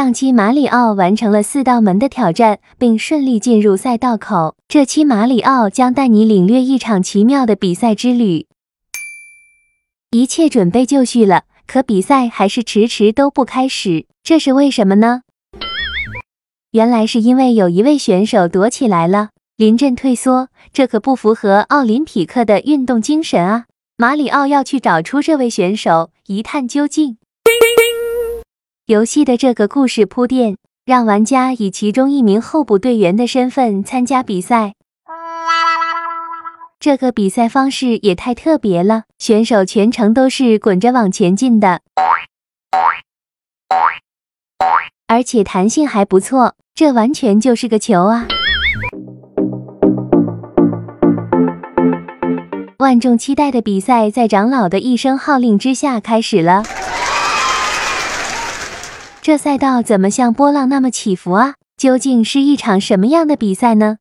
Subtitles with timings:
[0.00, 4.56] 上期马里奥完成了四道门的挑战，并顺利进入赛道口。
[4.66, 8.46] 这期马里奥将带你领略一场奇妙的比赛之旅。
[10.10, 15.20] 一切准备就绪了，可比赛还是迟迟都不开始，这是为什么呢？
[16.70, 19.28] 原来是因为有一位选手躲起来了，
[19.58, 23.66] 临阵退缩，这可不符合奥林匹克的运动精神啊！
[23.98, 27.18] 马里奥要去找出这位选手，一探究竟。
[28.90, 34.74] 游戏的这个故事铺垫，让玩家以其中一名候补队员的身份参加比赛。
[36.80, 41.82] 这个比赛方式也太特别了，选手全程都是滚着往前进的，
[45.06, 48.26] 而且弹性还不错，这完全就是个球啊！
[52.78, 56.64] 万众期待的比赛在长老的一声号令之下开始了。
[59.22, 61.54] 这赛道怎么像波浪那么起伏啊？
[61.76, 63.98] 究竟是一场什么样的比赛呢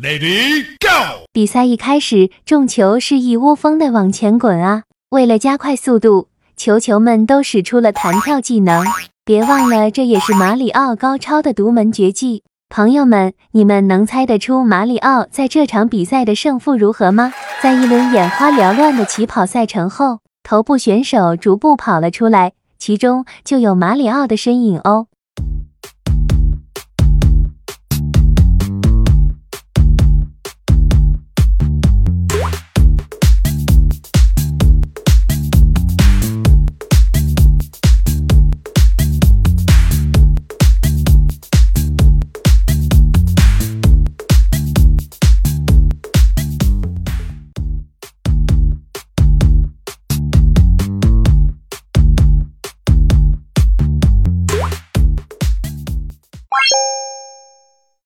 [0.00, 1.26] ？Lady Go！
[1.32, 4.84] 比赛一开始，众球是一窝蜂的往前滚啊！
[5.10, 8.84] 为了加快速度，球球们都使出了弹跳技能。
[9.24, 12.44] 别忘了，这也是马里奥高超的独门绝技。
[12.74, 17.30] 朋友们，你们能猜得出马里奥在这场比赛的胜负如何吗？
[17.62, 25.08] 在一轮眼花缭乱的起跑赛程后，头部选手逐步跑了出来，其中就有马里奥的身影哦。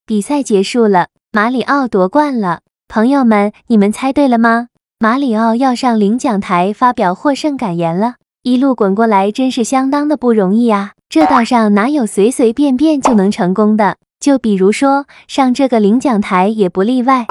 [0.09, 2.61] 比赛结束了，马里奥夺冠了。
[2.87, 4.69] 朋友们，你们猜对了吗？
[5.01, 8.15] 马里奥要上领奖台发表获胜感言了。
[8.45, 10.93] 一路滚过来，真是相当的不容易啊！
[11.09, 13.97] 这道上哪有随随便便就能成功的？
[14.21, 17.27] 就比如说上这个领奖台也不例外。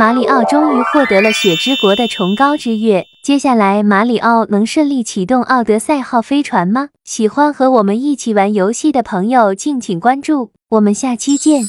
[0.00, 3.04] 马里奥终于获得了雪之国的崇高之月。
[3.22, 6.88] 接下来，马里奥能顺利启动奥德赛号飞船吗？
[7.04, 10.52] 喜欢和我们一起玩游戏的朋友，敬请关注。
[10.70, 11.64] 我们下期见。